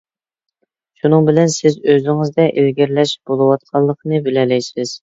[1.01, 4.99] شۇنىڭ بىلەن سىز ئۆزىڭىزدە ئىلگىرىلەش بولۇۋاتقانلىقىنى بىلەلەيسىز.